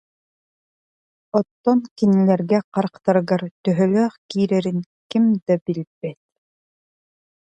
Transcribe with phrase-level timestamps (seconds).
[1.39, 6.19] Оттон кинилэргэ харахтарыгар төһөлөөх киирэрин ким да билбэт